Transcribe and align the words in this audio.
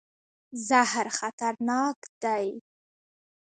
زهر 0.67 1.07
خطرناک 1.17 1.99
دی. 2.21 2.47